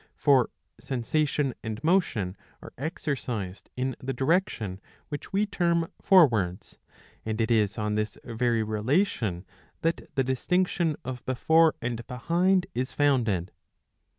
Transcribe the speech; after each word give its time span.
(For 0.15 0.49
sensation 0.79 1.53
and 1.63 1.83
motion 1.83 2.35
are 2.59 2.73
exercised 2.75 3.69
in 3.77 3.95
the 3.99 4.13
direction 4.15 4.81
which 5.09 5.31
we 5.31 5.45
term 5.45 5.91
forwards, 6.01 6.79
and 7.23 7.39
it 7.39 7.51
is 7.51 7.77
on 7.77 7.93
this 7.93 8.17
very 8.23 8.63
relation 8.63 9.45
that 9.81 10.09
the 10.15 10.23
distinction 10.23 10.95
of 11.05 11.23
before 11.25 11.75
and 11.83 12.03
behind 12.07 12.65
is 12.73 12.91
founded.) 12.93 13.51